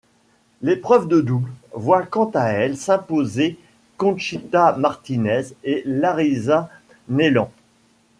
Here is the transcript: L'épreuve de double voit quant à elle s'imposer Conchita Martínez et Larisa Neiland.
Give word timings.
L'épreuve 0.63 1.07
de 1.07 1.21
double 1.21 1.51
voit 1.75 2.01
quant 2.07 2.31
à 2.33 2.47
elle 2.47 2.75
s'imposer 2.75 3.59
Conchita 3.97 4.75
Martínez 4.75 5.45
et 5.63 5.83
Larisa 5.85 6.71
Neiland. 7.07 7.51